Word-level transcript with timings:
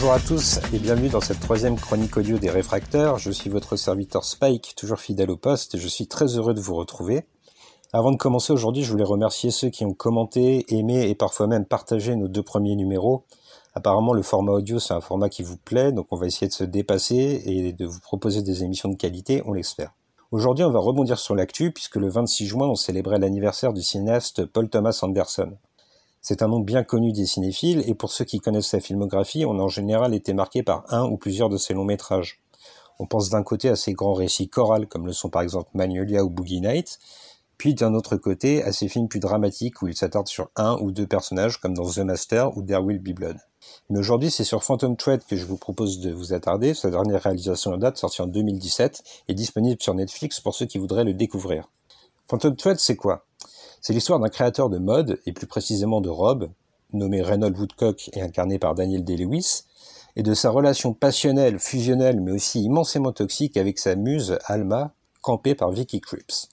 Bonjour 0.00 0.12
à 0.12 0.20
tous 0.20 0.60
et 0.72 0.78
bienvenue 0.78 1.08
dans 1.08 1.20
cette 1.20 1.40
troisième 1.40 1.74
chronique 1.74 2.16
audio 2.16 2.38
des 2.38 2.50
réfracteurs. 2.50 3.18
Je 3.18 3.32
suis 3.32 3.50
votre 3.50 3.74
serviteur 3.74 4.22
Spike, 4.22 4.74
toujours 4.76 5.00
fidèle 5.00 5.28
au 5.28 5.36
poste, 5.36 5.74
et 5.74 5.78
je 5.78 5.88
suis 5.88 6.06
très 6.06 6.36
heureux 6.36 6.54
de 6.54 6.60
vous 6.60 6.76
retrouver. 6.76 7.26
Avant 7.92 8.12
de 8.12 8.16
commencer 8.16 8.52
aujourd'hui, 8.52 8.84
je 8.84 8.92
voulais 8.92 9.02
remercier 9.02 9.50
ceux 9.50 9.70
qui 9.70 9.84
ont 9.84 9.94
commenté, 9.94 10.64
aimé 10.68 11.08
et 11.08 11.16
parfois 11.16 11.48
même 11.48 11.64
partagé 11.64 12.14
nos 12.14 12.28
deux 12.28 12.44
premiers 12.44 12.76
numéros. 12.76 13.24
Apparemment, 13.74 14.12
le 14.12 14.22
format 14.22 14.52
audio, 14.52 14.78
c'est 14.78 14.94
un 14.94 15.00
format 15.00 15.28
qui 15.28 15.42
vous 15.42 15.56
plaît, 15.56 15.90
donc 15.90 16.06
on 16.12 16.16
va 16.16 16.26
essayer 16.26 16.46
de 16.46 16.52
se 16.52 16.62
dépasser 16.62 17.42
et 17.44 17.72
de 17.72 17.84
vous 17.84 17.98
proposer 17.98 18.42
des 18.42 18.62
émissions 18.62 18.90
de 18.90 18.96
qualité, 18.96 19.42
on 19.46 19.52
l'espère. 19.52 19.94
Aujourd'hui, 20.30 20.64
on 20.64 20.70
va 20.70 20.78
rebondir 20.78 21.18
sur 21.18 21.34
l'actu, 21.34 21.72
puisque 21.72 21.96
le 21.96 22.08
26 22.08 22.46
juin, 22.46 22.68
on 22.68 22.76
célébrait 22.76 23.18
l'anniversaire 23.18 23.72
du 23.72 23.82
cinéaste 23.82 24.46
Paul 24.46 24.70
Thomas 24.70 24.96
Anderson. 25.02 25.56
C'est 26.20 26.42
un 26.42 26.48
nom 26.48 26.60
bien 26.60 26.84
connu 26.84 27.12
des 27.12 27.26
cinéphiles, 27.26 27.82
et 27.86 27.94
pour 27.94 28.12
ceux 28.12 28.24
qui 28.24 28.40
connaissent 28.40 28.68
sa 28.68 28.80
filmographie, 28.80 29.44
on 29.46 29.58
a 29.58 29.62
en 29.62 29.68
général 29.68 30.14
été 30.14 30.32
marqué 30.34 30.62
par 30.62 30.84
un 30.88 31.04
ou 31.06 31.16
plusieurs 31.16 31.48
de 31.48 31.56
ses 31.56 31.74
longs 31.74 31.84
métrages. 31.84 32.40
On 32.98 33.06
pense 33.06 33.30
d'un 33.30 33.42
côté 33.42 33.68
à 33.68 33.76
ses 33.76 33.92
grands 33.92 34.14
récits 34.14 34.48
chorales, 34.48 34.88
comme 34.88 35.06
le 35.06 35.12
sont 35.12 35.30
par 35.30 35.42
exemple 35.42 35.70
Magnolia 35.74 36.24
ou 36.24 36.30
Boogie 36.30 36.60
Night, 36.60 36.98
puis 37.56 37.74
d'un 37.74 37.94
autre 37.94 38.16
côté 38.16 38.62
à 38.62 38.72
ses 38.72 38.88
films 38.88 39.08
plus 39.08 39.20
dramatiques 39.20 39.82
où 39.82 39.88
il 39.88 39.96
s'attarde 39.96 40.28
sur 40.28 40.50
un 40.56 40.76
ou 40.80 40.90
deux 40.90 41.06
personnages, 41.06 41.58
comme 41.58 41.74
dans 41.74 41.88
The 41.88 41.98
Master 41.98 42.56
ou 42.56 42.62
There 42.62 42.82
Will 42.82 43.00
Be 43.00 43.14
Blood. 43.14 43.36
Mais 43.90 43.98
aujourd'hui, 43.98 44.30
c'est 44.30 44.44
sur 44.44 44.62
Phantom 44.64 44.96
Thread 44.96 45.24
que 45.24 45.36
je 45.36 45.44
vous 45.44 45.56
propose 45.56 46.00
de 46.00 46.12
vous 46.12 46.32
attarder. 46.32 46.74
Sa 46.74 46.90
dernière 46.90 47.22
réalisation 47.22 47.72
en 47.72 47.76
date, 47.76 47.96
sortie 47.96 48.22
en 48.22 48.26
2017, 48.26 49.02
est 49.28 49.34
disponible 49.34 49.82
sur 49.82 49.94
Netflix 49.94 50.40
pour 50.40 50.54
ceux 50.54 50.66
qui 50.66 50.78
voudraient 50.78 51.04
le 51.04 51.14
découvrir. 51.14 51.68
Phantom 52.28 52.54
Thread, 52.56 52.78
c'est 52.78 52.96
quoi? 52.96 53.27
C'est 53.80 53.92
l'histoire 53.92 54.18
d'un 54.20 54.28
créateur 54.28 54.68
de 54.68 54.78
mode, 54.78 55.20
et 55.26 55.32
plus 55.32 55.46
précisément 55.46 56.00
de 56.00 56.08
robes, 56.08 56.50
nommé 56.92 57.22
Reynold 57.22 57.58
Woodcock 57.58 58.10
et 58.14 58.22
incarné 58.22 58.58
par 58.58 58.74
Daniel 58.74 59.04
Day-Lewis, 59.04 59.64
et 60.16 60.22
de 60.22 60.34
sa 60.34 60.50
relation 60.50 60.94
passionnelle, 60.94 61.58
fusionnelle, 61.58 62.20
mais 62.20 62.32
aussi 62.32 62.62
immensément 62.62 63.12
toxique 63.12 63.56
avec 63.56 63.78
sa 63.78 63.94
muse 63.94 64.38
Alma, 64.46 64.92
campée 65.20 65.54
par 65.54 65.70
Vicky 65.70 66.00
Cripps. 66.00 66.48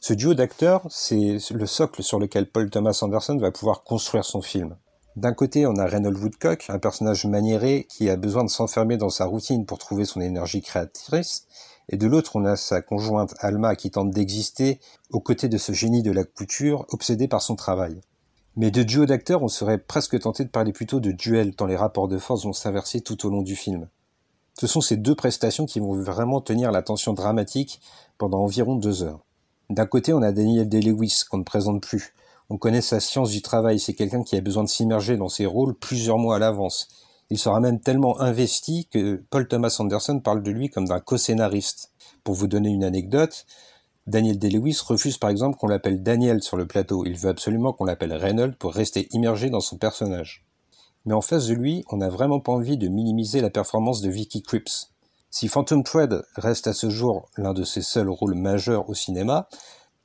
Ce 0.00 0.14
duo 0.14 0.34
d'acteurs, 0.34 0.86
c'est 0.88 1.38
le 1.50 1.66
socle 1.66 2.02
sur 2.02 2.18
lequel 2.20 2.48
Paul 2.48 2.70
Thomas 2.70 2.98
Anderson 3.02 3.36
va 3.36 3.50
pouvoir 3.50 3.82
construire 3.82 4.24
son 4.24 4.40
film. 4.40 4.76
D'un 5.16 5.32
côté, 5.32 5.66
on 5.66 5.74
a 5.76 5.86
Reynold 5.86 6.16
Woodcock, 6.16 6.66
un 6.68 6.78
personnage 6.78 7.24
maniéré 7.24 7.88
qui 7.90 8.08
a 8.08 8.16
besoin 8.16 8.44
de 8.44 8.48
s'enfermer 8.48 8.96
dans 8.96 9.10
sa 9.10 9.24
routine 9.24 9.66
pour 9.66 9.78
trouver 9.78 10.04
son 10.04 10.20
énergie 10.20 10.62
créatrice, 10.62 11.46
et 11.88 11.96
de 11.96 12.06
l'autre 12.06 12.36
on 12.36 12.44
a 12.44 12.56
sa 12.56 12.82
conjointe 12.82 13.34
Alma 13.38 13.76
qui 13.76 13.90
tente 13.90 14.10
d'exister 14.10 14.80
aux 15.10 15.20
côtés 15.20 15.48
de 15.48 15.58
ce 15.58 15.72
génie 15.72 16.02
de 16.02 16.12
la 16.12 16.24
couture 16.24 16.86
obsédé 16.90 17.28
par 17.28 17.42
son 17.42 17.56
travail. 17.56 18.00
Mais 18.56 18.70
de 18.70 18.82
duo 18.82 19.06
d'acteurs, 19.06 19.42
on 19.42 19.48
serait 19.48 19.78
presque 19.78 20.18
tenté 20.18 20.44
de 20.44 20.50
parler 20.50 20.72
plutôt 20.72 20.98
de 20.98 21.12
duel, 21.12 21.54
tant 21.54 21.66
les 21.66 21.76
rapports 21.76 22.08
de 22.08 22.18
force 22.18 22.44
vont 22.44 22.52
s'inverser 22.52 23.00
tout 23.00 23.24
au 23.24 23.30
long 23.30 23.42
du 23.42 23.54
film. 23.54 23.88
Ce 24.58 24.66
sont 24.66 24.80
ces 24.80 24.96
deux 24.96 25.14
prestations 25.14 25.66
qui 25.66 25.78
vont 25.78 25.94
vraiment 26.02 26.40
tenir 26.40 26.72
la 26.72 26.82
tension 26.82 27.12
dramatique 27.12 27.80
pendant 28.18 28.40
environ 28.40 28.74
deux 28.74 29.04
heures. 29.04 29.20
D'un 29.70 29.86
côté, 29.86 30.12
on 30.12 30.22
a 30.22 30.32
Daniel 30.32 30.68
Day-Lewis, 30.68 31.22
qu'on 31.30 31.38
ne 31.38 31.44
présente 31.44 31.80
plus. 31.82 32.14
On 32.50 32.56
connaît 32.56 32.80
sa 32.80 32.98
science 32.98 33.30
du 33.30 33.42
travail, 33.42 33.78
c'est 33.78 33.94
quelqu'un 33.94 34.24
qui 34.24 34.36
a 34.36 34.40
besoin 34.40 34.64
de 34.64 34.68
s'immerger 34.68 35.16
dans 35.16 35.28
ses 35.28 35.46
rôles 35.46 35.74
plusieurs 35.74 36.18
mois 36.18 36.36
à 36.36 36.38
l'avance, 36.40 36.88
il 37.30 37.38
sera 37.38 37.60
même 37.60 37.80
tellement 37.80 38.20
investi 38.20 38.88
que 38.90 39.22
Paul 39.30 39.48
Thomas 39.48 39.76
Anderson 39.78 40.20
parle 40.20 40.42
de 40.42 40.50
lui 40.50 40.70
comme 40.70 40.88
d'un 40.88 41.00
co-scénariste. 41.00 41.92
Pour 42.24 42.34
vous 42.34 42.46
donner 42.46 42.70
une 42.70 42.84
anecdote, 42.84 43.44
Daniel 44.06 44.38
Day-Lewis 44.38 44.80
refuse 44.86 45.18
par 45.18 45.28
exemple 45.28 45.58
qu'on 45.58 45.66
l'appelle 45.66 46.02
Daniel 46.02 46.42
sur 46.42 46.56
le 46.56 46.66
plateau. 46.66 47.04
Il 47.04 47.16
veut 47.16 47.28
absolument 47.28 47.74
qu'on 47.74 47.84
l'appelle 47.84 48.14
Reynolds 48.14 48.56
pour 48.56 48.72
rester 48.72 49.08
immergé 49.12 49.50
dans 49.50 49.60
son 49.60 49.76
personnage. 49.76 50.46
Mais 51.04 51.12
en 51.12 51.20
face 51.20 51.46
de 51.46 51.54
lui, 51.54 51.84
on 51.90 51.98
n'a 51.98 52.08
vraiment 52.08 52.40
pas 52.40 52.52
envie 52.52 52.78
de 52.78 52.88
minimiser 52.88 53.40
la 53.40 53.50
performance 53.50 54.00
de 54.00 54.10
Vicky 54.10 54.42
Cripps. 54.42 54.92
Si 55.30 55.48
Phantom 55.48 55.82
Thread 55.84 56.22
reste 56.36 56.66
à 56.66 56.72
ce 56.72 56.88
jour 56.88 57.28
l'un 57.36 57.52
de 57.52 57.64
ses 57.64 57.82
seuls 57.82 58.08
rôles 58.08 58.34
majeurs 58.34 58.88
au 58.88 58.94
cinéma, 58.94 59.48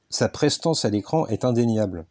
sa 0.10 0.28
prestance 0.28 0.84
à 0.84 0.90
l'écran 0.90 1.26
est 1.28 1.46
indéniable. 1.46 2.06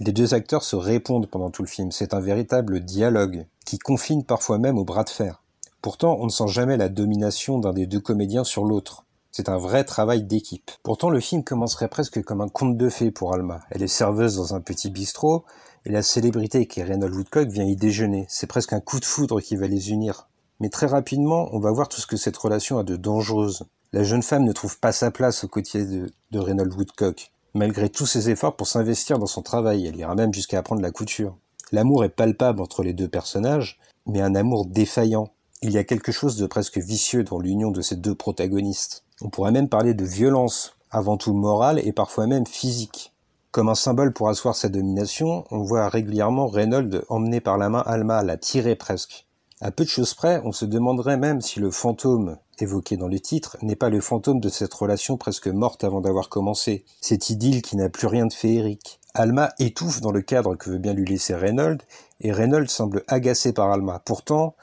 Les 0.00 0.10
deux 0.10 0.34
acteurs 0.34 0.64
se 0.64 0.74
répondent 0.74 1.28
pendant 1.28 1.50
tout 1.50 1.62
le 1.62 1.68
film, 1.68 1.92
c'est 1.92 2.14
un 2.14 2.20
véritable 2.20 2.80
dialogue, 2.80 3.46
qui 3.64 3.78
confine 3.78 4.24
parfois 4.24 4.58
même 4.58 4.76
au 4.76 4.84
bras 4.84 5.04
de 5.04 5.08
fer. 5.08 5.40
Pourtant, 5.82 6.16
on 6.18 6.24
ne 6.24 6.30
sent 6.30 6.48
jamais 6.48 6.76
la 6.76 6.88
domination 6.88 7.60
d'un 7.60 7.72
des 7.72 7.86
deux 7.86 8.00
comédiens 8.00 8.42
sur 8.42 8.64
l'autre. 8.64 9.04
C'est 9.30 9.48
un 9.48 9.56
vrai 9.56 9.84
travail 9.84 10.24
d'équipe. 10.24 10.72
Pourtant, 10.82 11.10
le 11.10 11.20
film 11.20 11.44
commencerait 11.44 11.86
presque 11.86 12.24
comme 12.24 12.40
un 12.40 12.48
conte 12.48 12.76
de 12.76 12.88
fées 12.88 13.12
pour 13.12 13.34
Alma. 13.34 13.60
Elle 13.70 13.84
est 13.84 13.88
serveuse 13.88 14.34
dans 14.34 14.56
un 14.56 14.60
petit 14.60 14.90
bistrot, 14.90 15.44
et 15.84 15.90
la 15.90 16.02
célébrité 16.02 16.66
qui 16.66 16.80
est 16.80 16.84
Reynold 16.84 17.14
Woodcock 17.14 17.48
vient 17.48 17.64
y 17.64 17.76
déjeuner. 17.76 18.26
C'est 18.28 18.48
presque 18.48 18.72
un 18.72 18.80
coup 18.80 18.98
de 18.98 19.04
foudre 19.04 19.40
qui 19.40 19.54
va 19.54 19.68
les 19.68 19.90
unir. 19.90 20.26
Mais 20.58 20.70
très 20.70 20.86
rapidement, 20.86 21.50
on 21.52 21.60
va 21.60 21.70
voir 21.70 21.88
tout 21.88 22.00
ce 22.00 22.08
que 22.08 22.16
cette 22.16 22.36
relation 22.36 22.78
a 22.78 22.82
de 22.82 22.96
dangereuse. 22.96 23.64
La 23.92 24.02
jeune 24.02 24.24
femme 24.24 24.44
ne 24.44 24.52
trouve 24.52 24.80
pas 24.80 24.90
sa 24.90 25.12
place 25.12 25.44
au 25.44 25.48
côté 25.48 25.84
de, 25.84 26.10
de 26.32 26.40
Woodcock 26.40 27.30
malgré 27.54 27.88
tous 27.88 28.06
ses 28.06 28.30
efforts 28.30 28.56
pour 28.56 28.66
s'investir 28.66 29.18
dans 29.18 29.26
son 29.26 29.42
travail. 29.42 29.86
Elle 29.86 29.96
ira 29.96 30.14
même 30.14 30.34
jusqu'à 30.34 30.58
apprendre 30.58 30.82
la 30.82 30.90
couture. 30.90 31.36
L'amour 31.72 32.04
est 32.04 32.10
palpable 32.10 32.60
entre 32.60 32.82
les 32.82 32.92
deux 32.92 33.08
personnages, 33.08 33.78
mais 34.06 34.20
un 34.20 34.34
amour 34.34 34.66
défaillant. 34.66 35.30
Il 35.62 35.70
y 35.70 35.78
a 35.78 35.84
quelque 35.84 36.12
chose 36.12 36.36
de 36.36 36.46
presque 36.46 36.78
vicieux 36.78 37.24
dans 37.24 37.38
l'union 37.38 37.70
de 37.70 37.80
ces 37.80 37.96
deux 37.96 38.14
protagonistes. 38.14 39.04
On 39.22 39.30
pourrait 39.30 39.52
même 39.52 39.68
parler 39.68 39.94
de 39.94 40.04
violence, 40.04 40.76
avant 40.90 41.16
tout 41.16 41.32
morale 41.32 41.80
et 41.84 41.92
parfois 41.92 42.26
même 42.26 42.46
physique. 42.46 43.12
Comme 43.50 43.68
un 43.68 43.74
symbole 43.74 44.12
pour 44.12 44.28
asseoir 44.28 44.56
sa 44.56 44.68
domination, 44.68 45.44
on 45.50 45.62
voit 45.62 45.88
régulièrement 45.88 46.48
Reynolds 46.48 47.04
emmener 47.08 47.40
par 47.40 47.56
la 47.56 47.68
main 47.68 47.82
Alma, 47.86 48.22
la 48.22 48.36
tirer 48.36 48.74
presque. 48.74 49.26
À 49.60 49.70
peu 49.70 49.84
de 49.84 49.88
choses 49.88 50.14
près, 50.14 50.40
on 50.44 50.52
se 50.52 50.64
demanderait 50.64 51.16
même 51.16 51.40
si 51.40 51.60
le 51.60 51.70
fantôme 51.70 52.38
évoqué 52.58 52.96
dans 52.96 53.08
le 53.08 53.20
titre 53.20 53.56
n'est 53.62 53.76
pas 53.76 53.88
le 53.88 54.00
fantôme 54.00 54.40
de 54.40 54.48
cette 54.48 54.74
relation 54.74 55.16
presque 55.16 55.46
morte 55.46 55.84
avant 55.84 56.00
d'avoir 56.00 56.28
commencé, 56.28 56.84
cette 57.00 57.30
idylle 57.30 57.62
qui 57.62 57.76
n'a 57.76 57.88
plus 57.88 58.06
rien 58.06 58.26
de 58.26 58.32
féerique. 58.32 59.00
Alma 59.14 59.52
étouffe 59.60 60.00
dans 60.00 60.10
le 60.10 60.22
cadre 60.22 60.56
que 60.56 60.70
veut 60.70 60.78
bien 60.78 60.92
lui 60.92 61.06
laisser 61.06 61.34
Reynolds, 61.34 61.82
et 62.20 62.32
Reynolds 62.32 62.68
semble 62.68 63.04
agacé 63.06 63.52
par 63.52 63.70
Alma. 63.70 64.02
Pourtant, 64.04 64.56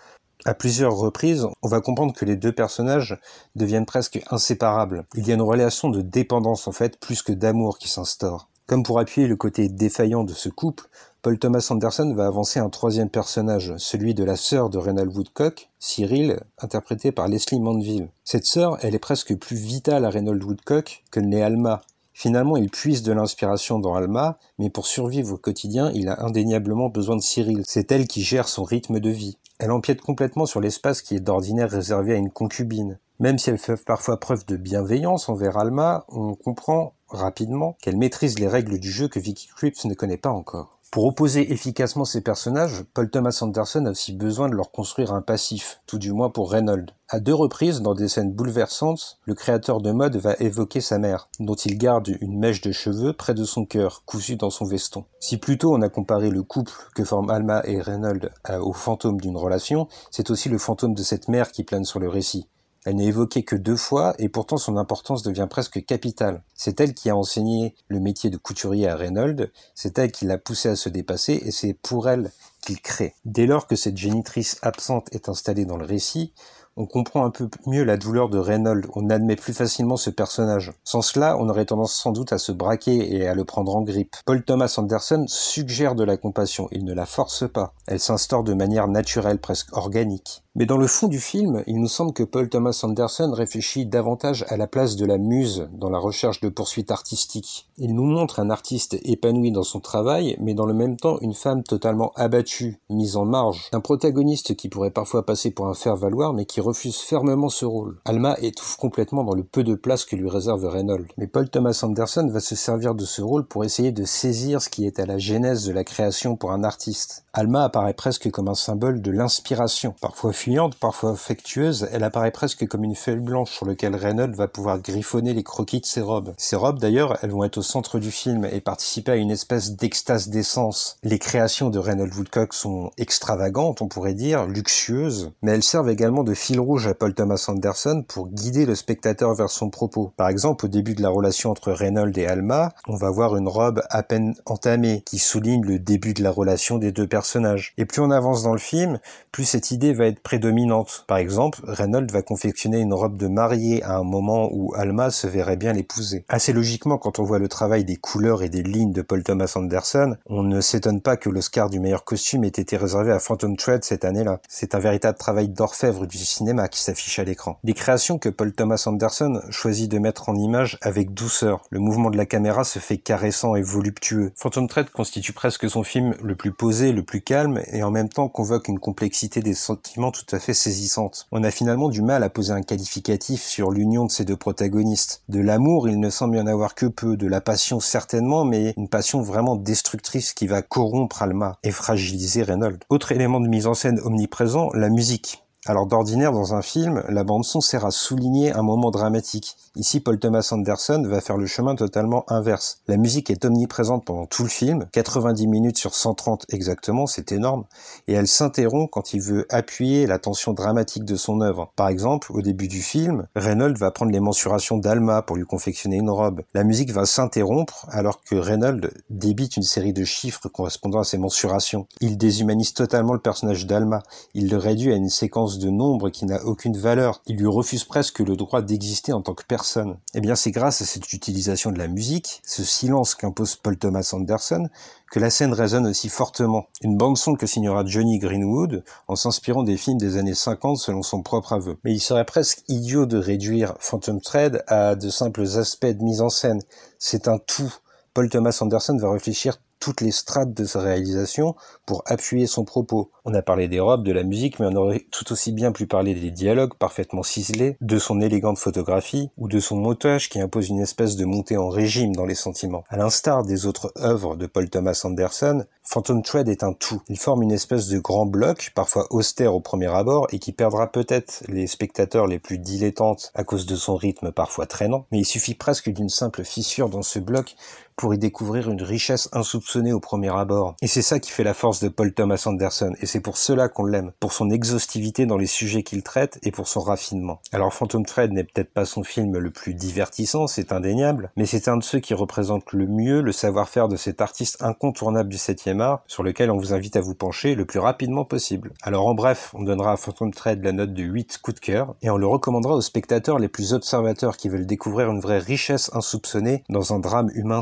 à 0.43 0.53
plusieurs 0.53 0.97
reprises, 0.97 1.47
on 1.61 1.67
va 1.69 1.79
comprendre 1.79 2.13
que 2.13 2.25
les 2.25 2.35
deux 2.35 2.51
personnages 2.51 3.17
deviennent 3.55 3.85
presque 3.85 4.21
inséparables. 4.29 5.05
Il 5.15 5.27
y 5.27 5.31
a 5.31 5.35
une 5.35 5.41
relation 5.41 5.89
de 5.89 6.01
dépendance 6.01 6.67
en 6.67 6.73
fait, 6.73 6.99
plus 6.99 7.21
que 7.21 7.31
d'amour 7.31 7.77
qui 7.77 7.87
s'instaure. 7.87 8.49
Comme 8.67 8.83
pour 8.83 8.99
appuyer 8.99 9.27
le 9.27 9.35
côté 9.35 9.69
défaillant 9.69 10.23
de 10.23 10.33
ce 10.33 10.49
couple, 10.49 10.89
Paul 11.23 11.37
Thomas 11.37 11.67
Anderson 11.69 12.15
va 12.15 12.25
avancer 12.25 12.59
un 12.59 12.69
troisième 12.69 13.09
personnage, 13.09 13.75
celui 13.77 14.15
de 14.15 14.23
la 14.23 14.35
sœur 14.35 14.71
de 14.71 14.79
Reynald 14.79 15.15
Woodcock, 15.15 15.69
Cyril, 15.77 16.39
interprétée 16.57 17.11
par 17.11 17.27
Leslie 17.27 17.59
Manville. 17.59 18.09
Cette 18.23 18.47
sœur, 18.47 18.79
elle 18.81 18.95
est 18.95 18.99
presque 18.99 19.35
plus 19.37 19.55
vitale 19.55 20.03
à 20.05 20.09
Reynald 20.09 20.43
Woodcock 20.43 21.03
que 21.11 21.19
ne 21.19 21.29
l'est 21.29 21.43
Alma. 21.43 21.81
Finalement, 22.11 22.57
il 22.57 22.71
puise 22.71 23.03
de 23.03 23.13
l'inspiration 23.13 23.77
dans 23.77 23.93
Alma, 23.93 24.39
mais 24.57 24.71
pour 24.71 24.87
survivre 24.87 25.35
au 25.35 25.37
quotidien, 25.37 25.91
il 25.93 26.09
a 26.09 26.25
indéniablement 26.25 26.89
besoin 26.89 27.17
de 27.17 27.21
Cyril. 27.21 27.61
C'est 27.67 27.91
elle 27.91 28.07
qui 28.07 28.23
gère 28.23 28.47
son 28.47 28.63
rythme 28.63 28.99
de 28.99 29.11
vie. 29.11 29.37
Elle 29.59 29.71
empiète 29.71 30.01
complètement 30.01 30.47
sur 30.47 30.59
l'espace 30.59 31.03
qui 31.03 31.13
est 31.15 31.19
d'ordinaire 31.19 31.69
réservé 31.69 32.13
à 32.15 32.17
une 32.17 32.31
concubine. 32.31 32.97
Même 33.19 33.37
si 33.37 33.51
elle 33.51 33.59
fait 33.59 33.85
parfois 33.85 34.19
preuve 34.19 34.47
de 34.47 34.57
bienveillance 34.57 35.29
envers 35.29 35.59
Alma, 35.59 36.03
on 36.09 36.33
comprend 36.33 36.93
rapidement 37.09 37.77
qu'elle 37.79 37.97
maîtrise 37.97 38.39
les 38.39 38.47
règles 38.47 38.79
du 38.79 38.89
jeu 38.89 39.07
que 39.07 39.19
Vicky 39.19 39.49
Cripps 39.55 39.85
ne 39.85 39.93
connaît 39.93 40.17
pas 40.17 40.31
encore. 40.31 40.79
Pour 40.91 41.05
opposer 41.05 41.53
efficacement 41.53 42.03
ces 42.03 42.19
personnages, 42.19 42.83
Paul 42.93 43.09
Thomas 43.09 43.39
Anderson 43.39 43.85
a 43.85 43.91
aussi 43.91 44.11
besoin 44.11 44.49
de 44.49 44.55
leur 44.55 44.71
construire 44.71 45.13
un 45.13 45.21
passif, 45.21 45.79
tout 45.87 45.97
du 45.97 46.11
moins 46.11 46.29
pour 46.29 46.51
Reynolds. 46.51 46.93
À 47.07 47.21
deux 47.21 47.33
reprises, 47.33 47.81
dans 47.81 47.93
des 47.93 48.09
scènes 48.09 48.33
bouleversantes, 48.33 49.17
le 49.23 49.33
créateur 49.33 49.79
de 49.79 49.93
mode 49.93 50.17
va 50.17 50.35
évoquer 50.41 50.81
sa 50.81 50.97
mère, 50.97 51.29
dont 51.39 51.55
il 51.55 51.77
garde 51.77 52.09
une 52.19 52.37
mèche 52.37 52.59
de 52.59 52.73
cheveux 52.73 53.13
près 53.13 53.33
de 53.33 53.45
son 53.45 53.63
cœur, 53.63 54.03
cousue 54.05 54.35
dans 54.35 54.49
son 54.49 54.65
veston. 54.65 55.05
Si 55.21 55.37
plutôt 55.37 55.73
on 55.73 55.81
a 55.81 55.87
comparé 55.87 56.29
le 56.29 56.43
couple 56.43 56.73
que 56.93 57.05
forment 57.05 57.29
Alma 57.29 57.61
et 57.63 57.79
Reynolds 57.79 58.29
au 58.59 58.73
fantôme 58.73 59.21
d'une 59.21 59.37
relation, 59.37 59.87
c'est 60.09 60.29
aussi 60.29 60.49
le 60.49 60.57
fantôme 60.57 60.93
de 60.93 61.03
cette 61.03 61.29
mère 61.29 61.53
qui 61.53 61.63
plane 61.63 61.85
sur 61.85 62.01
le 62.01 62.09
récit. 62.09 62.49
Elle 62.85 62.95
n'est 62.95 63.05
évoquée 63.05 63.43
que 63.43 63.55
deux 63.55 63.75
fois 63.75 64.15
et 64.17 64.29
pourtant 64.29 64.57
son 64.57 64.77
importance 64.77 65.21
devient 65.21 65.47
presque 65.49 65.85
capitale. 65.85 66.41
C'est 66.55 66.79
elle 66.81 66.93
qui 66.93 67.09
a 67.09 67.15
enseigné 67.15 67.75
le 67.87 67.99
métier 67.99 68.29
de 68.29 68.37
couturier 68.37 68.87
à 68.87 68.95
Reynolds, 68.95 69.51
c'est 69.75 69.99
elle 69.99 70.11
qui 70.11 70.25
l'a 70.25 70.37
poussé 70.37 70.69
à 70.69 70.75
se 70.75 70.89
dépasser 70.89 71.41
et 71.45 71.51
c'est 71.51 71.73
pour 71.73 72.09
elle 72.09 72.31
qu'il 72.61 72.81
crée. 72.81 73.13
Dès 73.25 73.45
lors 73.45 73.67
que 73.67 73.75
cette 73.75 73.97
génitrice 73.97 74.57
absente 74.61 75.07
est 75.13 75.29
installée 75.29 75.65
dans 75.65 75.77
le 75.77 75.85
récit, 75.85 76.33
on 76.77 76.85
comprend 76.85 77.25
un 77.25 77.31
peu 77.31 77.49
mieux 77.65 77.83
la 77.83 77.97
douleur 77.97 78.29
de 78.29 78.37
Reynolds, 78.37 78.87
on 78.95 79.09
admet 79.09 79.35
plus 79.35 79.53
facilement 79.53 79.97
ce 79.97 80.09
personnage. 80.09 80.71
Sans 80.83 81.01
cela, 81.01 81.37
on 81.37 81.49
aurait 81.49 81.65
tendance 81.65 81.93
sans 81.93 82.11
doute 82.11 82.31
à 82.31 82.37
se 82.37 82.51
braquer 82.51 83.13
et 83.13 83.27
à 83.27 83.35
le 83.35 83.43
prendre 83.43 83.75
en 83.75 83.81
grippe. 83.81 84.15
Paul 84.25 84.43
Thomas 84.43 84.73
Anderson 84.77 85.25
suggère 85.27 85.95
de 85.95 86.03
la 86.05 86.17
compassion, 86.17 86.69
il 86.71 86.85
ne 86.85 86.93
la 86.93 87.05
force 87.05 87.43
pas. 87.51 87.73
Elle 87.87 87.99
s'instaure 87.99 88.43
de 88.43 88.53
manière 88.53 88.87
naturelle, 88.87 89.39
presque 89.39 89.75
organique. 89.75 90.43
Mais 90.53 90.65
dans 90.65 90.75
le 90.75 90.87
fond 90.87 91.07
du 91.07 91.21
film, 91.21 91.63
il 91.65 91.79
nous 91.79 91.87
semble 91.87 92.11
que 92.11 92.23
Paul 92.23 92.49
Thomas 92.49 92.77
Anderson 92.83 93.31
réfléchit 93.31 93.85
davantage 93.85 94.43
à 94.49 94.57
la 94.57 94.67
place 94.67 94.97
de 94.97 95.05
la 95.05 95.17
muse 95.17 95.69
dans 95.71 95.89
la 95.89 95.97
recherche 95.97 96.41
de 96.41 96.49
poursuites 96.49 96.91
artistiques. 96.91 97.69
Il 97.77 97.95
nous 97.95 98.03
montre 98.03 98.41
un 98.41 98.49
artiste 98.49 98.97
épanoui 99.05 99.53
dans 99.53 99.63
son 99.63 99.79
travail, 99.79 100.35
mais 100.41 100.53
dans 100.53 100.65
le 100.65 100.73
même 100.73 100.97
temps 100.97 101.19
une 101.21 101.33
femme 101.33 101.63
totalement 101.63 102.11
abattue, 102.17 102.81
mise 102.89 103.15
en 103.15 103.23
marge, 103.23 103.69
un 103.71 103.79
protagoniste 103.79 104.57
qui 104.57 104.67
pourrait 104.67 104.91
parfois 104.91 105.25
passer 105.25 105.51
pour 105.51 105.67
un 105.67 105.73
faire-valoir, 105.73 106.33
mais 106.33 106.43
qui 106.43 106.59
refuse 106.59 106.97
fermement 106.97 107.47
ce 107.47 107.63
rôle. 107.63 108.01
Alma 108.03 108.35
étouffe 108.41 108.75
complètement 108.75 109.23
dans 109.23 109.35
le 109.35 109.45
peu 109.45 109.63
de 109.63 109.75
place 109.75 110.03
que 110.03 110.17
lui 110.17 110.29
réserve 110.29 110.65
Reynolds. 110.65 111.07
Mais 111.17 111.27
Paul 111.27 111.49
Thomas 111.49 111.79
Anderson 111.81 112.27
va 112.29 112.41
se 112.41 112.55
servir 112.55 112.93
de 112.93 113.05
ce 113.05 113.21
rôle 113.21 113.47
pour 113.47 113.63
essayer 113.63 113.93
de 113.93 114.03
saisir 114.03 114.61
ce 114.61 114.67
qui 114.67 114.85
est 114.85 114.99
à 114.99 115.05
la 115.05 115.17
genèse 115.17 115.65
de 115.65 115.71
la 115.71 115.85
création 115.85 116.35
pour 116.35 116.51
un 116.51 116.65
artiste. 116.65 117.23
Alma 117.31 117.63
apparaît 117.63 117.93
presque 117.93 118.29
comme 118.31 118.49
un 118.49 118.53
symbole 118.53 119.01
de 119.01 119.11
l'inspiration, 119.11 119.95
parfois 120.01 120.33
fuyante, 120.41 120.73
parfois 120.73 121.11
affectueuse, 121.11 121.87
elle 121.91 122.03
apparaît 122.03 122.31
presque 122.31 122.67
comme 122.67 122.83
une 122.83 122.95
feuille 122.95 123.19
blanche 123.19 123.51
sur 123.51 123.67
laquelle 123.67 123.95
Reynolds 123.95 124.33
va 124.33 124.47
pouvoir 124.47 124.79
griffonner 124.79 125.35
les 125.35 125.43
croquis 125.43 125.81
de 125.81 125.85
ses 125.85 126.01
robes. 126.01 126.33
Ces 126.35 126.55
robes, 126.55 126.79
d'ailleurs, 126.79 127.19
elles 127.21 127.29
vont 127.29 127.43
être 127.43 127.59
au 127.59 127.61
centre 127.61 127.99
du 127.99 128.09
film 128.09 128.45
et 128.51 128.59
participer 128.59 129.11
à 129.11 129.15
une 129.17 129.29
espèce 129.29 129.75
d'extase 129.75 130.29
d'essence. 130.29 130.97
Les 131.03 131.19
créations 131.19 131.69
de 131.69 131.77
Reynolds 131.77 132.17
Woodcock 132.17 132.55
sont 132.55 132.89
extravagantes, 132.97 133.83
on 133.83 133.87
pourrait 133.87 134.15
dire, 134.15 134.47
luxueuses, 134.47 135.31
mais 135.43 135.51
elles 135.51 135.61
servent 135.61 135.91
également 135.91 136.23
de 136.23 136.33
fil 136.33 136.59
rouge 136.59 136.87
à 136.87 136.95
Paul 136.95 137.13
Thomas 137.13 137.45
Anderson 137.47 138.03
pour 138.07 138.27
guider 138.27 138.65
le 138.65 138.73
spectateur 138.73 139.35
vers 139.35 139.51
son 139.51 139.69
propos. 139.69 140.11
Par 140.17 140.29
exemple, 140.29 140.65
au 140.65 140.69
début 140.69 140.95
de 140.95 141.03
la 141.03 141.09
relation 141.09 141.51
entre 141.51 141.71
Reynolds 141.71 142.17
et 142.17 142.25
Alma, 142.25 142.73
on 142.87 142.95
va 142.95 143.11
voir 143.11 143.37
une 143.37 143.47
robe 143.47 143.83
à 143.91 144.01
peine 144.01 144.33
entamée 144.47 145.03
qui 145.05 145.19
souligne 145.19 145.63
le 145.63 145.77
début 145.77 146.15
de 146.15 146.23
la 146.23 146.31
relation 146.31 146.79
des 146.79 146.91
deux 146.91 147.07
personnages. 147.07 147.73
Et 147.77 147.85
plus 147.85 148.01
on 148.01 148.09
avance 148.09 148.41
dans 148.41 148.53
le 148.53 148.57
film, 148.59 148.99
plus 149.31 149.45
cette 149.45 149.69
idée 149.69 149.93
va 149.93 150.07
être 150.07 150.19
prédominante. 150.31 151.03
Par 151.07 151.17
exemple, 151.17 151.59
Reynolds 151.65 152.09
va 152.09 152.21
confectionner 152.21 152.79
une 152.79 152.93
robe 152.93 153.17
de 153.17 153.27
mariée 153.27 153.83
à 153.83 153.97
un 153.97 154.03
moment 154.03 154.47
où 154.53 154.73
Alma 154.75 155.11
se 155.11 155.27
verrait 155.27 155.57
bien 155.57 155.73
l'épouser. 155.73 156.23
Assez 156.29 156.53
logiquement, 156.53 156.97
quand 156.97 157.19
on 157.19 157.23
voit 157.23 157.37
le 157.37 157.49
travail 157.49 157.83
des 157.83 157.97
couleurs 157.97 158.41
et 158.41 158.47
des 158.47 158.63
lignes 158.63 158.93
de 158.93 159.01
Paul 159.01 159.23
Thomas 159.23 159.51
Anderson, 159.57 160.15
on 160.27 160.43
ne 160.43 160.61
s'étonne 160.61 161.01
pas 161.01 161.17
que 161.17 161.27
l'Oscar 161.27 161.69
du 161.69 161.81
meilleur 161.81 162.05
costume 162.05 162.45
ait 162.45 162.47
été 162.47 162.77
réservé 162.77 163.11
à 163.11 163.19
Phantom 163.19 163.57
Thread 163.57 163.83
cette 163.83 164.05
année-là. 164.05 164.39
C'est 164.47 164.73
un 164.73 164.79
véritable 164.79 165.17
travail 165.17 165.49
d'orfèvre 165.49 166.07
du 166.07 166.17
cinéma 166.19 166.69
qui 166.69 166.81
s'affiche 166.81 167.19
à 167.19 167.25
l'écran. 167.25 167.59
Des 167.65 167.73
créations 167.73 168.17
que 168.17 168.29
Paul 168.29 168.53
Thomas 168.53 168.81
Anderson 168.85 169.41
choisit 169.49 169.91
de 169.91 169.99
mettre 169.99 170.29
en 170.29 170.35
image 170.35 170.77
avec 170.81 171.13
douceur. 171.13 171.63
Le 171.71 171.79
mouvement 171.79 172.09
de 172.09 172.15
la 172.15 172.25
caméra 172.25 172.63
se 172.63 172.79
fait 172.79 172.99
caressant 172.99 173.55
et 173.55 173.61
voluptueux. 173.61 174.31
Phantom 174.37 174.69
Thread 174.69 174.91
constitue 174.91 175.33
presque 175.33 175.69
son 175.69 175.83
film 175.83 176.15
le 176.23 176.35
plus 176.35 176.53
posé, 176.53 176.93
le 176.93 177.03
plus 177.03 177.21
calme 177.21 177.59
et 177.73 177.83
en 177.83 177.91
même 177.91 178.07
temps 178.07 178.29
convoque 178.29 178.69
une 178.69 178.79
complexité 178.79 179.41
des 179.41 179.55
sentiments 179.55 180.13
à 180.31 180.39
fait 180.39 180.53
saisissante. 180.53 181.27
On 181.31 181.43
a 181.43 181.51
finalement 181.51 181.89
du 181.89 182.01
mal 182.01 182.23
à 182.23 182.29
poser 182.29 182.53
un 182.53 182.61
qualificatif 182.61 183.43
sur 183.43 183.71
l'union 183.71 184.05
de 184.05 184.11
ces 184.11 184.25
deux 184.25 184.37
protagonistes. 184.37 185.23
De 185.29 185.39
l'amour, 185.39 185.89
il 185.89 185.99
ne 185.99 186.09
semble 186.09 186.37
y 186.37 186.41
en 186.41 186.47
avoir 186.47 186.75
que 186.75 186.85
peu, 186.85 187.17
de 187.17 187.27
la 187.27 187.41
passion 187.41 187.79
certainement, 187.79 188.45
mais 188.45 188.73
une 188.77 188.89
passion 188.89 189.21
vraiment 189.21 189.55
destructrice 189.55 190.33
qui 190.33 190.47
va 190.47 190.61
corrompre 190.61 191.21
Alma 191.21 191.57
et 191.63 191.71
fragiliser 191.71 192.43
Reynolds. 192.43 192.79
Autre 192.89 193.11
élément 193.11 193.39
de 193.39 193.47
mise 193.47 193.67
en 193.67 193.73
scène 193.73 193.99
omniprésent, 194.03 194.69
la 194.73 194.89
musique. 194.89 195.43
Alors 195.67 195.85
d'ordinaire 195.85 196.31
dans 196.31 196.55
un 196.55 196.63
film, 196.63 197.03
la 197.07 197.23
bande 197.23 197.45
son 197.45 197.61
sert 197.61 197.85
à 197.85 197.91
souligner 197.91 198.51
un 198.51 198.63
moment 198.63 198.89
dramatique. 198.89 199.55
Ici, 199.75 199.99
Paul 199.99 200.17
Thomas 200.17 200.49
Anderson 200.51 201.03
va 201.05 201.21
faire 201.21 201.37
le 201.37 201.45
chemin 201.45 201.75
totalement 201.75 202.25
inverse. 202.29 202.79
La 202.87 202.97
musique 202.97 203.29
est 203.29 203.45
omniprésente 203.45 204.03
pendant 204.03 204.25
tout 204.25 204.41
le 204.41 204.49
film, 204.49 204.87
90 204.91 205.45
minutes 205.45 205.77
sur 205.77 205.93
130 205.93 206.47
exactement, 206.49 207.05
c'est 207.05 207.31
énorme, 207.31 207.65
et 208.07 208.13
elle 208.13 208.27
s'interrompt 208.27 208.89
quand 208.91 209.13
il 209.13 209.21
veut 209.21 209.45
appuyer 209.51 210.07
la 210.07 210.17
tension 210.17 210.53
dramatique 210.53 211.05
de 211.05 211.15
son 211.15 211.41
œuvre. 211.41 211.71
Par 211.75 211.89
exemple, 211.89 212.31
au 212.31 212.41
début 212.41 212.67
du 212.67 212.81
film, 212.81 213.27
Reynolds 213.35 213.77
va 213.77 213.91
prendre 213.91 214.11
les 214.11 214.19
mensurations 214.19 214.77
d'Alma 214.77 215.21
pour 215.21 215.35
lui 215.35 215.45
confectionner 215.45 215.97
une 215.97 216.09
robe. 216.09 216.41
La 216.55 216.63
musique 216.63 216.91
va 216.91 217.05
s'interrompre 217.05 217.85
alors 217.91 218.23
que 218.23 218.35
Reynolds 218.35 218.89
débite 219.11 219.57
une 219.57 219.63
série 219.63 219.93
de 219.93 220.05
chiffres 220.05 220.49
correspondant 220.49 221.01
à 221.01 221.03
ces 221.03 221.19
mensurations. 221.19 221.85
Il 221.99 222.17
déshumanise 222.17 222.73
totalement 222.73 223.13
le 223.13 223.19
personnage 223.21 223.67
d'Alma. 223.67 224.01
Il 224.33 224.49
le 224.49 224.57
réduit 224.57 224.91
à 224.91 224.95
une 224.95 225.09
séquence 225.09 225.50
de 225.59 225.69
nombres 225.69 226.09
qui 226.09 226.25
n'a 226.25 226.43
aucune 226.45 226.77
valeur. 226.77 227.21
Il 227.27 227.37
lui 227.37 227.47
refuse 227.47 227.83
presque 227.83 228.19
le 228.19 228.35
droit 228.35 228.61
d'exister 228.61 229.13
en 229.13 229.21
tant 229.21 229.33
que 229.33 229.43
personne 229.45 229.97
eh 230.13 230.21
bien, 230.21 230.35
c'est 230.35 230.51
grâce 230.51 230.81
à 230.81 230.85
cette 230.85 231.13
utilisation 231.13 231.71
de 231.71 231.77
la 231.77 231.87
musique, 231.87 232.41
ce 232.45 232.63
silence 232.63 233.15
qu'impose 233.15 233.55
Paul 233.55 233.77
Thomas 233.77 234.09
Anderson, 234.13 234.67
que 235.11 235.19
la 235.19 235.29
scène 235.29 235.53
résonne 235.53 235.87
aussi 235.87 236.09
fortement. 236.09 236.65
Une 236.81 236.97
bande-son 236.97 237.35
que 237.35 237.47
signera 237.47 237.85
Johnny 237.85 238.19
Greenwood 238.19 238.83
en 239.07 239.15
s'inspirant 239.15 239.63
des 239.63 239.77
films 239.77 239.97
des 239.97 240.17
années 240.17 240.35
50 240.35 240.77
selon 240.77 241.01
son 241.01 241.21
propre 241.21 241.53
aveu. 241.53 241.77
Mais 241.83 241.93
il 241.93 241.99
serait 241.99 242.25
presque 242.25 242.63
idiot 242.67 243.05
de 243.05 243.17
réduire 243.17 243.75
Phantom 243.79 244.19
Thread 244.21 244.63
à 244.67 244.95
de 244.95 245.09
simples 245.09 245.45
aspects 245.57 245.85
de 245.85 246.03
mise 246.03 246.21
en 246.21 246.29
scène. 246.29 246.61
C'est 246.99 247.27
un 247.27 247.37
tout. 247.37 247.73
Paul 248.13 248.29
Thomas 248.29 248.57
Anderson 248.61 248.97
va 248.97 249.11
réfléchir 249.11 249.57
toutes 249.81 249.99
les 249.99 250.11
strates 250.11 250.53
de 250.53 250.63
sa 250.63 250.79
réalisation 250.79 251.55
pour 251.85 252.03
appuyer 252.05 252.47
son 252.47 252.63
propos. 252.63 253.11
On 253.25 253.33
a 253.33 253.41
parlé 253.41 253.67
des 253.67 253.81
robes, 253.81 254.05
de 254.05 254.13
la 254.13 254.23
musique, 254.23 254.59
mais 254.59 254.67
on 254.67 254.75
aurait 254.75 255.05
tout 255.11 255.33
aussi 255.33 255.51
bien 255.51 255.73
pu 255.73 255.87
parler 255.87 256.15
des 256.15 256.31
dialogues 256.31 256.75
parfaitement 256.75 257.23
ciselés, 257.23 257.75
de 257.81 257.99
son 257.99 258.21
élégante 258.21 258.59
photographie 258.59 259.29
ou 259.37 259.49
de 259.49 259.59
son 259.59 259.75
montage 259.75 260.29
qui 260.29 260.39
impose 260.39 260.69
une 260.69 260.79
espèce 260.79 261.15
de 261.17 261.25
montée 261.25 261.57
en 261.57 261.67
régime 261.67 262.15
dans 262.15 262.25
les 262.25 262.35
sentiments. 262.35 262.83
À 262.89 262.97
l'instar 262.97 263.43
des 263.43 263.65
autres 263.65 263.91
œuvres 263.97 264.37
de 264.37 264.45
Paul 264.45 264.69
Thomas 264.69 265.01
Anderson, 265.03 265.65
Phantom 265.83 266.21
Thread 266.21 266.47
est 266.47 266.63
un 266.63 266.73
tout. 266.73 267.01
Il 267.09 267.17
forme 267.17 267.41
une 267.41 267.51
espèce 267.51 267.87
de 267.87 267.99
grand 267.99 268.27
bloc, 268.27 268.71
parfois 268.75 269.07
austère 269.09 269.55
au 269.55 269.59
premier 269.59 269.93
abord, 269.93 270.27
et 270.31 270.39
qui 270.39 270.51
perdra 270.53 270.91
peut-être 270.91 271.43
les 271.47 271.65
spectateurs 271.65 272.27
les 272.27 272.39
plus 272.39 272.59
dilettantes 272.59 273.31
à 273.33 273.43
cause 273.43 273.65
de 273.65 273.75
son 273.75 273.95
rythme 273.95 274.31
parfois 274.31 274.67
traînant, 274.67 275.07
mais 275.11 275.19
il 275.19 275.25
suffit 275.25 275.55
presque 275.55 275.89
d'une 275.89 276.09
simple 276.09 276.43
fissure 276.43 276.89
dans 276.89 277.01
ce 277.01 277.19
bloc 277.19 277.55
pour 278.01 278.15
y 278.15 278.17
découvrir 278.17 278.67
une 278.67 278.81
richesse 278.81 279.29
insoupçonnée 279.31 279.93
au 279.93 279.99
premier 279.99 280.35
abord. 280.35 280.75
Et 280.81 280.87
c'est 280.87 281.03
ça 281.03 281.19
qui 281.19 281.29
fait 281.29 281.43
la 281.43 281.53
force 281.53 281.83
de 281.83 281.87
Paul 281.87 282.11
Thomas 282.15 282.41
Anderson, 282.47 282.93
et 282.99 283.05
c'est 283.05 283.19
pour 283.19 283.37
cela 283.37 283.69
qu'on 283.69 283.85
l'aime, 283.85 284.11
pour 284.19 284.33
son 284.33 284.49
exhaustivité 284.49 285.27
dans 285.27 285.37
les 285.37 285.45
sujets 285.45 285.83
qu'il 285.83 286.01
traite 286.01 286.39
et 286.41 286.49
pour 286.49 286.67
son 286.67 286.79
raffinement. 286.79 287.41
Alors 287.51 287.75
Phantom 287.75 288.03
Thread 288.03 288.31
n'est 288.31 288.43
peut-être 288.43 288.73
pas 288.73 288.85
son 288.85 289.03
film 289.03 289.37
le 289.37 289.51
plus 289.51 289.75
divertissant, 289.75 290.47
c'est 290.47 290.71
indéniable, 290.71 291.31
mais 291.37 291.45
c'est 291.45 291.67
un 291.67 291.77
de 291.77 291.83
ceux 291.83 291.99
qui 291.99 292.15
représente 292.15 292.73
le 292.73 292.87
mieux 292.87 293.21
le 293.21 293.31
savoir-faire 293.31 293.87
de 293.87 293.97
cet 293.97 294.19
artiste 294.19 294.63
incontournable 294.63 295.29
du 295.29 295.37
7e 295.37 295.79
art, 295.79 296.01
sur 296.07 296.23
lequel 296.23 296.49
on 296.49 296.57
vous 296.57 296.73
invite 296.73 296.95
à 296.95 297.01
vous 297.01 297.13
pencher 297.13 297.53
le 297.53 297.65
plus 297.65 297.77
rapidement 297.77 298.25
possible. 298.25 298.73
Alors 298.81 299.05
en 299.05 299.13
bref, 299.13 299.51
on 299.53 299.61
donnera 299.61 299.91
à 299.91 299.97
Phantom 299.97 300.33
Thread 300.33 300.63
la 300.63 300.71
note 300.71 300.95
de 300.95 301.03
8 301.03 301.37
coups 301.43 301.61
de 301.61 301.63
cœur, 301.63 301.93
et 302.01 302.09
on 302.09 302.17
le 302.17 302.25
recommandera 302.25 302.73
aux 302.73 302.81
spectateurs 302.81 303.37
les 303.37 303.47
plus 303.47 303.73
observateurs 303.73 304.37
qui 304.37 304.49
veulent 304.49 304.65
découvrir 304.65 305.11
une 305.11 305.21
vraie 305.21 305.37
richesse 305.37 305.91
insoupçonnée 305.93 306.63
dans 306.67 306.95
un 306.95 306.99
drame 306.99 307.29
humain 307.35 307.61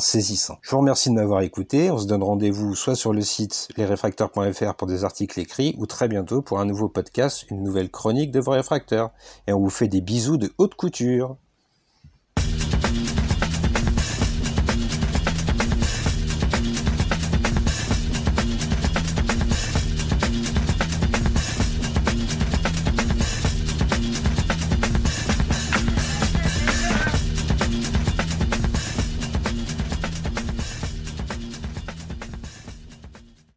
je 0.62 0.72
vous 0.72 0.78
remercie 0.78 1.10
de 1.10 1.16
m'avoir 1.16 1.42
écouté. 1.42 1.90
On 1.90 1.98
se 1.98 2.06
donne 2.06 2.22
rendez-vous 2.22 2.76
soit 2.76 2.96
sur 2.96 3.14
le 3.14 3.22
site 3.22 3.68
lesréfracteurs.fr 3.78 4.76
pour 4.76 4.88
des 4.88 5.04
articles 5.04 5.40
écrits 5.40 5.76
ou 5.78 5.88
très 5.88 6.08
bientôt 6.08 6.42
pour 6.42 6.60
un 6.60 6.66
nouveau 6.66 6.88
podcast, 6.88 7.46
une 7.50 7.64
nouvelle 7.64 7.90
chronique 7.90 8.32
de 8.32 8.40
vos 8.40 8.52
réfracteurs. 8.52 9.10
Et 9.48 9.54
on 9.54 9.60
vous 9.60 9.70
fait 9.70 9.88
des 9.88 10.02
bisous 10.02 10.38
de 10.38 10.52
haute 10.58 10.76
couture. 10.76 11.38